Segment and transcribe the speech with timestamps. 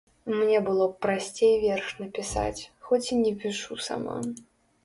[0.35, 2.57] Мне было б прасцей верш напісаць,
[2.89, 4.17] хоць і не пішу сама.